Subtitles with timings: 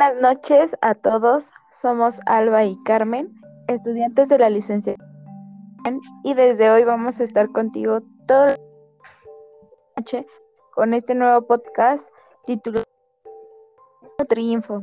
[0.00, 1.52] Buenas noches a todos.
[1.72, 5.06] Somos Alba y Carmen, estudiantes de la licenciatura.
[6.24, 8.56] Y desde hoy vamos a estar contigo toda la
[9.98, 10.26] noche
[10.74, 12.08] con este nuevo podcast
[12.46, 12.86] titulado
[14.26, 14.80] Triunfo,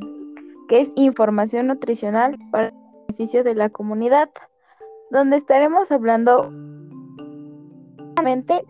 [0.68, 2.74] que es información nutricional para el
[3.08, 4.30] beneficio de la comunidad,
[5.10, 6.48] donde estaremos hablando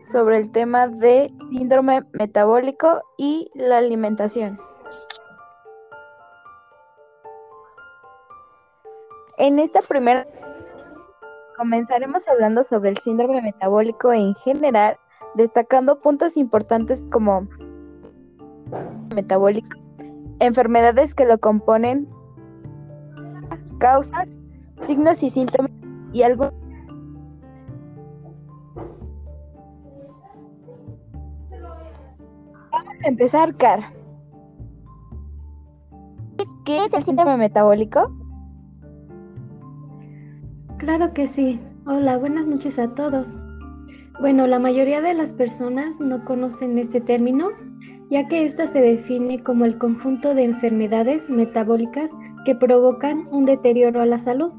[0.01, 4.59] sobre el tema de síndrome metabólico y la alimentación.
[9.39, 10.27] En esta primera
[11.57, 14.97] comenzaremos hablando sobre el síndrome metabólico en general,
[15.37, 17.47] destacando puntos importantes como
[19.15, 19.79] metabólico,
[20.41, 22.09] enfermedades que lo componen,
[23.79, 24.29] causas,
[24.85, 25.71] signos y síntomas
[26.13, 26.51] y algo
[32.73, 33.93] Vamos a empezar, Car.
[36.65, 38.13] ¿Qué es el síndrome metabólico?
[40.89, 41.61] Claro que sí.
[41.87, 43.37] Hola, buenas noches a todos.
[44.21, 47.51] Bueno, la mayoría de las personas no conocen este término,
[48.09, 52.11] ya que ésta se define como el conjunto de enfermedades metabólicas
[52.47, 54.51] que provocan un deterioro a la salud.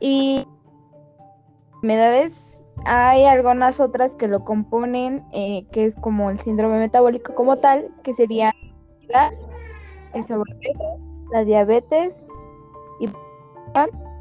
[0.00, 0.44] Y
[1.74, 2.34] enfermedades,
[2.86, 7.94] hay algunas otras que lo componen, eh, que es como el síndrome metabólico como tal,
[8.02, 8.52] que sería
[10.12, 12.24] el sobrepeso, la diabetes
[13.00, 13.08] y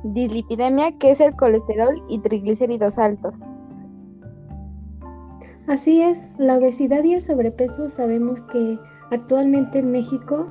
[0.03, 3.35] dislipidemia, que es el colesterol y triglicéridos altos.
[5.67, 8.77] Así es, la obesidad y el sobrepeso sabemos que
[9.09, 10.47] actualmente en México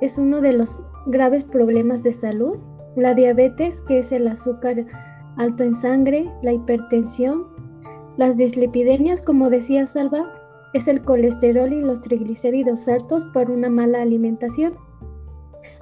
[0.00, 2.58] es uno de los graves problemas de salud.
[2.96, 4.84] La diabetes, que es el azúcar
[5.36, 7.46] alto en sangre, la hipertensión,
[8.16, 10.26] las dislipidemias, como decía Salva,
[10.72, 14.74] es el colesterol y los triglicéridos altos por una mala alimentación.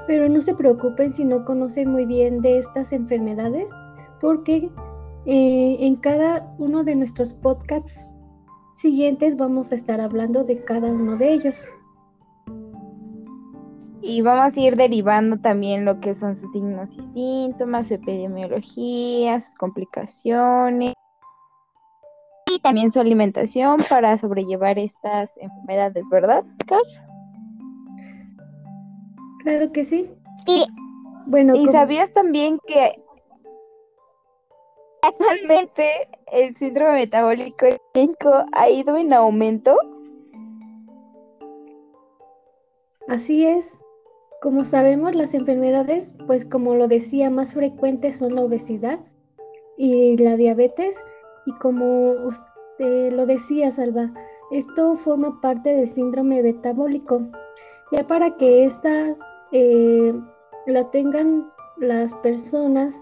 [0.06, 3.70] Pero no se preocupen si no conocen muy bien de estas enfermedades,
[4.20, 4.70] porque
[5.26, 8.09] eh, en cada uno de nuestros podcasts
[8.75, 11.66] siguientes vamos a estar hablando de cada uno de ellos.
[14.03, 19.41] Y vamos a ir derivando también lo que son sus signos y síntomas, su epidemiología,
[19.41, 20.93] sus complicaciones
[22.54, 26.82] y también su alimentación para sobrellevar estas enfermedades, ¿verdad, Car?
[29.44, 30.10] Claro que sí.
[30.47, 30.66] Y,
[31.27, 32.99] bueno, ¿y sabías también que
[35.03, 39.77] actualmente el síndrome metabólico en México ha ido en aumento?
[43.06, 43.78] Así es.
[44.41, 48.99] Como sabemos, las enfermedades, pues como lo decía, más frecuentes son la obesidad
[49.76, 51.05] y la diabetes.
[51.44, 54.11] Y como usted lo decía, Salva,
[54.50, 57.22] esto forma parte del síndrome metabólico.
[57.93, 59.19] Ya para que estas
[59.54, 60.12] eh,
[60.66, 61.47] la tengan
[61.78, 63.00] las personas.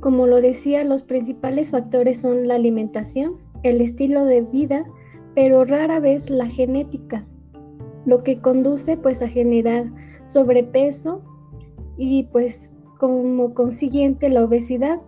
[0.00, 4.84] Como lo decía, los principales factores son la alimentación, el estilo de vida,
[5.34, 7.26] pero rara vez la genética,
[8.04, 9.90] lo que conduce pues a generar
[10.26, 11.22] sobrepeso
[11.96, 15.00] y pues como consiguiente la obesidad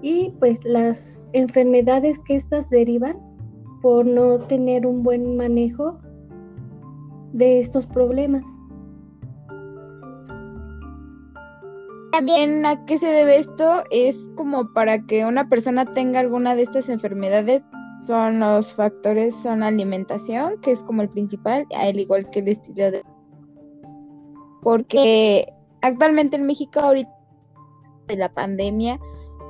[0.00, 3.18] y pues las enfermedades que estas derivan
[3.82, 5.98] por no tener un buen manejo
[7.34, 8.44] de estos problemas.
[12.14, 16.62] También a qué se debe esto es como para que una persona tenga alguna de
[16.62, 17.62] estas enfermedades
[18.06, 22.92] son los factores, son alimentación, que es como el principal, al igual que el estilo
[22.92, 23.02] de
[24.62, 27.10] porque actualmente en México ahorita
[28.06, 29.00] de la pandemia,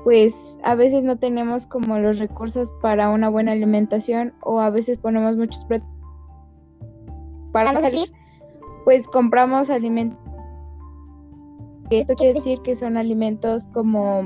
[0.03, 4.97] pues a veces no tenemos como los recursos para una buena alimentación o a veces
[4.97, 5.67] ponemos muchos
[7.53, 8.11] para salir,
[8.87, 10.24] pues compramos alimentos
[11.91, 14.25] esto quiere decir que son alimentos como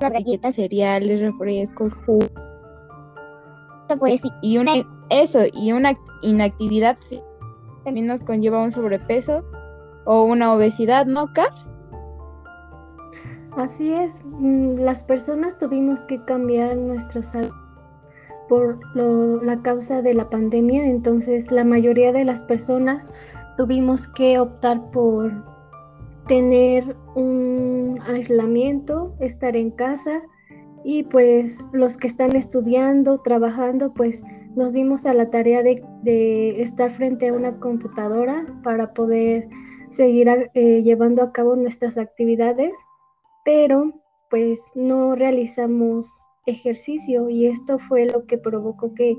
[0.00, 2.30] galletas, cereales, refrescos, jugos.
[3.98, 4.72] Pues, y una,
[5.10, 6.98] eso, y una inactividad
[7.84, 9.42] también nos conlleva un sobrepeso
[10.04, 11.52] o una obesidad, ¿no, Car?
[13.56, 17.52] Así es, mm, las personas tuvimos que cambiar nuestros salud
[18.48, 18.78] por
[19.44, 23.12] la causa de la pandemia, entonces la mayoría de las personas
[23.56, 25.32] tuvimos que optar por
[26.28, 30.22] tener un aislamiento, estar en casa
[30.84, 34.22] y pues los que están estudiando, trabajando, pues
[34.54, 39.48] nos dimos a la tarea de, estar frente a una computadora para poder
[39.90, 42.76] seguir eh, llevando a cabo nuestras actividades,
[43.44, 43.92] pero
[44.30, 46.12] pues no realizamos
[46.46, 49.16] ejercicio y esto fue lo que provocó que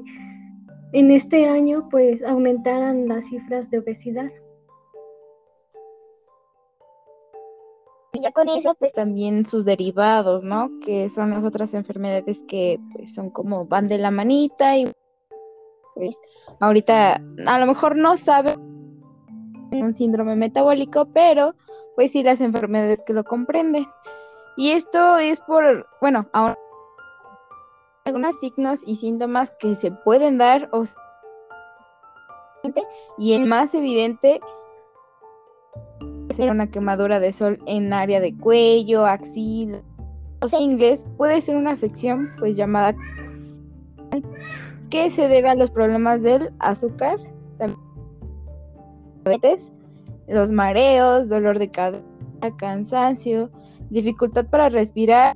[0.94, 4.32] en este año pues aumentaran las cifras de obesidad.
[8.20, 10.70] Y ya con eso, pues también sus derivados, ¿no?
[10.84, 14.92] Que son las otras enfermedades que pues son como van de la manita y
[15.96, 16.16] pues
[16.60, 18.58] ahorita a lo mejor no sabe
[19.72, 21.56] un síndrome metabólico, pero
[21.96, 23.88] pues sí las enfermedades que lo comprenden.
[24.58, 26.58] Y esto es por, bueno, ahora
[28.04, 30.84] algunos signos y síntomas que se pueden dar o
[33.18, 34.42] y el más evidente
[36.40, 39.82] ser una quemadura de sol en área de cuello, axila.
[40.40, 42.96] O ingles puede ser una afección pues llamada
[44.90, 47.18] que se debe a los problemas del azúcar,
[49.26, 49.74] diabetes,
[50.30, 52.06] los mareos, dolor de cabeza,
[52.56, 53.52] cansancio,
[53.90, 55.36] dificultad para respirar,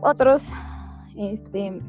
[0.00, 0.48] otros,
[1.16, 1.80] este,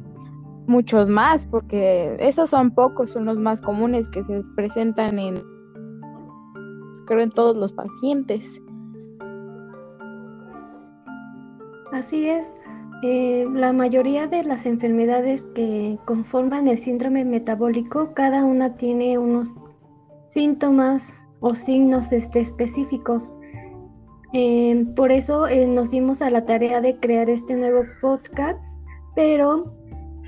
[0.68, 5.53] muchos más, porque esos son pocos, son los más comunes que se presentan en,
[7.06, 8.44] creo, en todos los pacientes.
[11.92, 12.52] Así es.
[13.04, 19.50] Eh, la mayoría de las enfermedades que conforman el síndrome metabólico, cada una tiene unos
[20.28, 23.30] síntomas o signos este, específicos.
[24.32, 28.64] Eh, por eso eh, nos dimos a la tarea de crear este nuevo podcast,
[29.16, 29.72] pero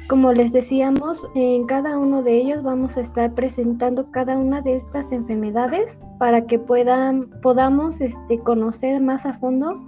[0.08, 4.76] como les decíamos, en cada uno de ellos vamos a estar presentando cada una de
[4.76, 9.82] estas enfermedades para que puedan, podamos este, conocer más a fondo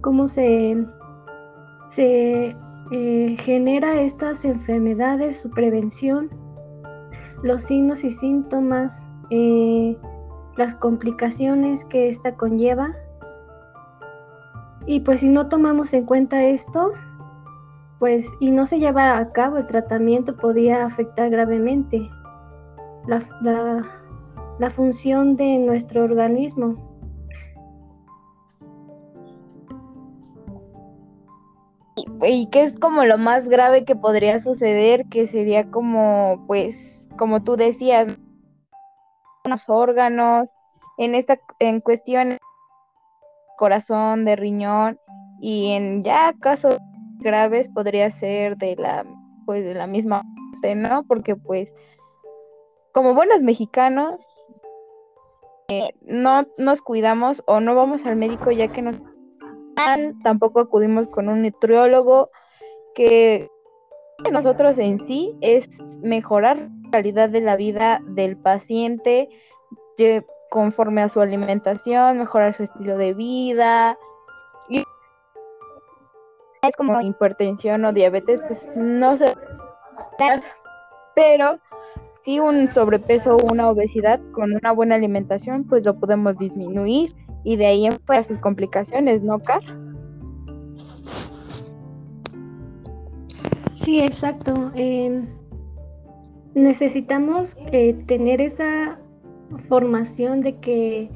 [0.00, 0.76] cómo se,
[1.90, 2.56] se
[2.92, 6.30] eh, genera estas enfermedades, su prevención,
[7.42, 9.02] los signos y síntomas,
[10.56, 12.94] las complicaciones que esta conlleva.
[14.86, 16.92] Y pues si no tomamos en cuenta esto,
[18.04, 22.06] pues y no se lleva a cabo el tratamiento, podría afectar gravemente
[23.06, 23.22] la,
[24.58, 26.76] la, función de nuestro organismo.
[32.20, 37.42] Y que es como lo más grave que podría suceder, que sería como, pues, como
[37.42, 38.08] tú decías,
[39.48, 40.50] los órganos,
[40.98, 42.36] en esta, en cuestión
[43.56, 44.98] corazón, de riñón
[45.40, 46.76] y en ya casos
[47.24, 49.04] graves podría ser de la
[49.46, 50.22] pues de la misma
[50.52, 51.02] parte, ¿no?
[51.04, 51.74] Porque pues
[52.92, 54.24] como buenos mexicanos
[55.68, 59.00] eh, no nos cuidamos o no vamos al médico ya que nos
[60.22, 62.30] tampoco acudimos con un nutriólogo
[62.94, 63.50] que
[64.30, 65.68] nosotros en sí es
[66.00, 69.28] mejorar la calidad de la vida del paciente,
[70.50, 73.98] conforme a su alimentación, mejorar su estilo de vida.
[74.68, 74.84] Y
[76.68, 79.26] es como hipertensión o diabetes, pues no se
[81.14, 81.58] pero
[82.24, 87.14] si un sobrepeso o una obesidad con una buena alimentación, pues lo podemos disminuir
[87.44, 89.62] y de ahí en fuera sus complicaciones, ¿no, Car?
[93.74, 94.72] Sí, exacto.
[94.74, 95.26] Em,
[96.54, 98.98] necesitamos eh, tener esa
[99.68, 101.10] formación de que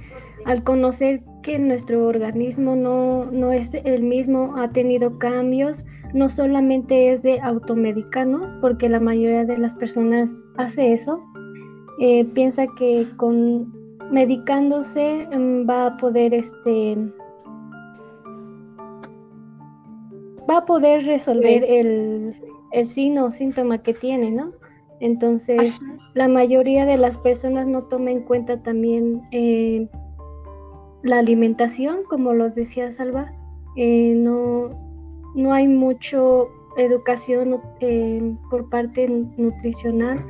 [0.44, 7.10] al conocer que nuestro organismo no, no es el mismo, ha tenido cambios, no solamente
[7.10, 11.24] es de automedicarnos, porque la mayoría de las personas hace eso,
[12.00, 13.72] eh, piensa que con
[14.10, 16.98] medicándose mm, va a poder este
[20.50, 22.34] va a poder resolver pues el,
[22.72, 24.52] el signo o síntoma que tiene, ¿no?
[25.00, 25.74] Entonces,
[26.12, 29.88] la mayoría de las personas no toman en cuenta también eh,
[31.02, 33.32] la alimentación, como lo decía Salva.
[33.76, 34.70] Eh, no,
[35.34, 40.24] no hay mucho educación eh, por parte nutricional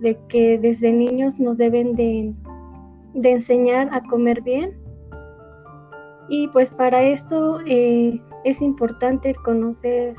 [0.00, 2.34] de que desde niños nos deben de,
[3.14, 4.72] de enseñar a comer bien.
[6.28, 10.14] Y pues para esto es importante conocer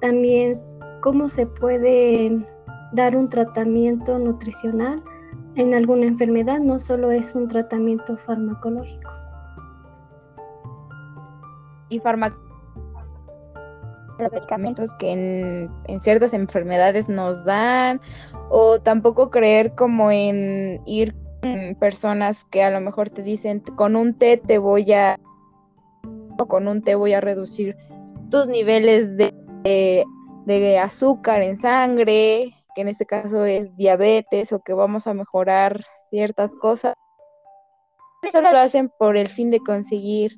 [0.00, 0.60] también
[1.00, 2.44] cómo se puede
[2.92, 5.02] dar un tratamiento nutricional
[5.56, 9.15] en alguna enfermedad, no solo es un tratamiento farmacológico.
[11.88, 12.00] Y
[14.18, 18.00] los medicamentos que en, en, ciertas enfermedades nos dan,
[18.48, 23.94] o tampoco creer como en ir con personas que a lo mejor te dicen con
[23.94, 25.18] un té te voy a
[26.38, 27.76] o con un té voy a reducir
[28.30, 30.04] tus niveles de,
[30.46, 35.84] de azúcar en sangre que en este caso es diabetes o que vamos a mejorar
[36.10, 36.94] ciertas cosas.
[38.22, 40.36] Eso lo hacen por el fin de conseguir.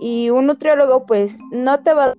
[0.00, 2.14] Y un nutriólogo pues no te va a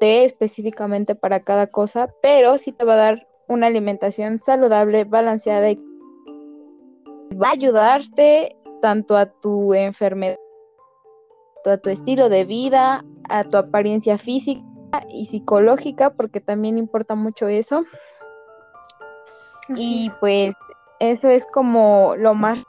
[0.00, 5.70] té específicamente para cada cosa, pero sí te va a dar una alimentación saludable, balanceada
[5.70, 5.80] y
[7.40, 10.36] va a ayudarte tanto a tu enfermedad,
[11.64, 14.62] a tu estilo de vida, a tu apariencia física
[15.08, 17.84] y psicológica, porque también importa mucho eso.
[19.76, 20.54] y pues
[21.00, 22.62] eso es como lo más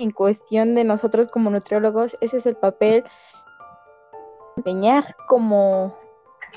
[0.00, 3.04] en cuestión de nosotros como nutriólogos, ese es el papel
[4.56, 5.94] empeñar como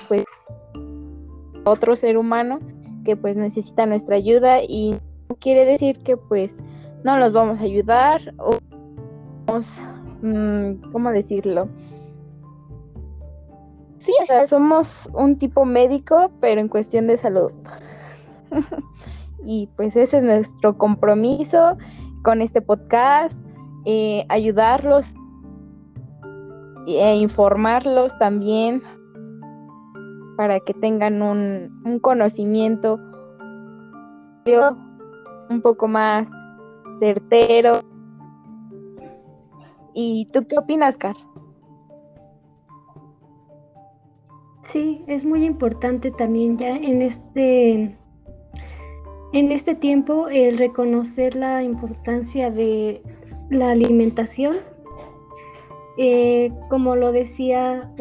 [0.08, 0.26] pues
[1.66, 2.60] otro ser humano
[3.04, 4.98] que pues necesita nuestra ayuda y
[5.30, 6.56] no quiere decir que pues
[7.04, 8.58] no los vamos a ayudar o
[9.46, 9.78] vamos,
[10.22, 11.68] mm, ¿cómo decirlo?
[13.98, 17.52] Sí, o sea, somos un tipo médico, pero en cuestión de salud.
[19.46, 21.78] y pues ese es nuestro compromiso
[22.24, 23.36] con este podcast,
[23.86, 25.13] eh, ayudarlos
[26.88, 28.82] e informarlos también
[30.38, 33.00] para que tengan un, un conocimiento
[35.50, 36.27] un poco más
[37.00, 37.82] certero.
[39.94, 41.15] ¿Y tú qué opinas, Car?
[44.62, 47.98] Sí, es muy importante también ya en este
[49.34, 53.02] en este tiempo el reconocer la importancia de
[53.50, 54.56] la alimentación.
[55.98, 57.92] Eh, como lo decía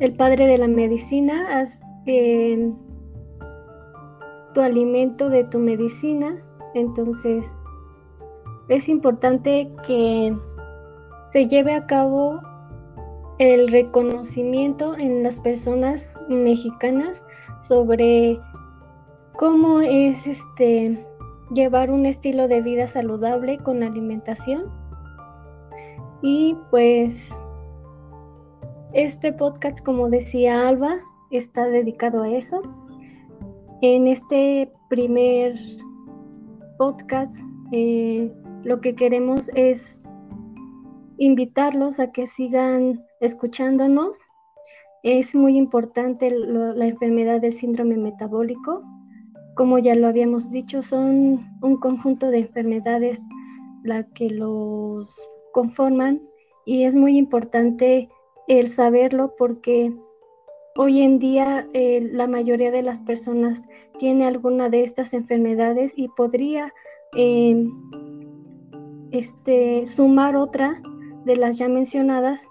[0.00, 1.80] el padre de la medicina, haz,
[4.54, 6.42] tu alimento de tu medicina.
[6.74, 7.50] Entonces,
[8.68, 10.34] es importante que
[11.30, 12.40] se lleve a cabo
[13.38, 17.22] el reconocimiento en las personas mexicanas
[17.60, 18.40] sobre
[19.36, 21.04] cómo es este
[21.52, 24.66] llevar un estilo de vida saludable con alimentación.
[26.22, 27.30] Y pues
[28.92, 30.96] este podcast, como decía Alba,
[31.30, 32.62] está dedicado a eso.
[33.82, 35.54] En este primer
[36.78, 37.38] podcast,
[37.72, 38.32] eh,
[38.64, 40.02] lo que queremos es
[41.18, 44.18] invitarlos a que sigan escuchándonos.
[45.02, 48.82] Es muy importante la enfermedad del síndrome metabólico.
[49.54, 53.24] Como ya lo habíamos dicho, son un conjunto de enfermedades
[53.84, 55.14] la que los
[55.52, 56.20] conforman
[56.64, 58.08] y es muy importante
[58.48, 59.92] el saberlo porque
[60.80, 63.64] Hoy en día eh, la mayoría de las personas
[63.98, 66.72] tiene alguna de estas enfermedades y podría
[67.16, 67.72] em,
[69.10, 70.80] este, sumar otra
[71.24, 72.46] de las ya mencionadas.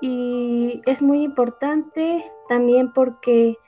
[0.00, 3.58] Y es muy importante también porque,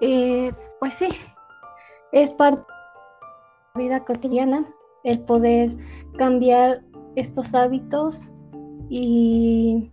[0.00, 1.08] eh, pues sí,
[2.12, 2.66] es parte de
[3.74, 4.74] la vida cotidiana
[5.04, 5.76] el poder
[6.16, 6.82] cambiar
[7.16, 8.28] estos hábitos
[8.88, 9.90] y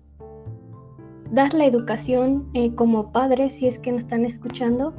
[1.32, 4.94] dar la educación eh, como padres, si es que nos están escuchando,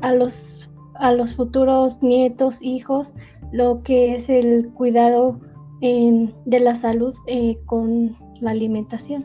[0.00, 3.14] a, los, a los futuros nietos, hijos,
[3.52, 5.38] lo que es el cuidado
[5.82, 9.24] de la salud eh, con la alimentación.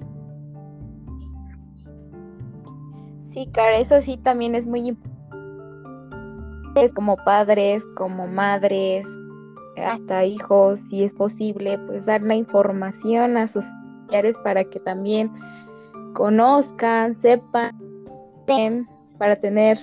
[3.30, 5.16] Sí, cara, eso sí también es muy importante.
[6.96, 9.06] Como padres, como madres,
[9.78, 15.32] hasta hijos, si es posible, pues dar la información a sus familiares para que también
[16.14, 17.76] conozcan, sepan,
[19.18, 19.80] para tener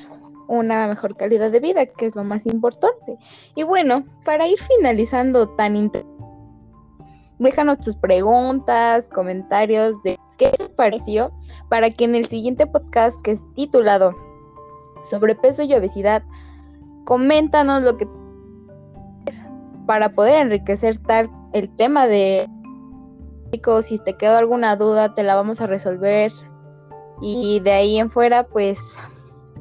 [0.48, 3.16] una mejor calidad de vida, que es lo más importante.
[3.54, 5.76] Y bueno, para ir finalizando tan
[7.44, 11.32] déjanos tus preguntas, comentarios de qué te pareció
[11.68, 14.14] para que en el siguiente podcast que es titulado
[15.08, 16.22] Sobrepeso y obesidad,
[17.04, 18.08] coméntanos lo que
[19.86, 22.48] para poder enriquecer tal el tema de
[23.82, 26.32] si te quedó alguna duda te la vamos a resolver.
[27.20, 28.78] Y de ahí en fuera pues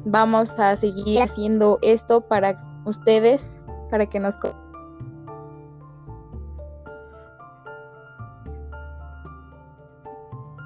[0.04, 3.46] vamos a seguir haciendo esto para ustedes
[3.90, 4.34] para que nos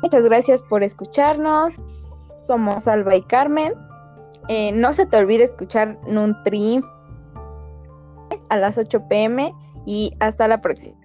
[0.03, 1.77] Muchas gracias por escucharnos.
[2.47, 3.75] Somos Alba y Carmen.
[4.49, 6.83] Eh, no se te olvide escuchar Nutri
[8.49, 9.53] a las 8 pm
[9.85, 10.98] y hasta la próxima.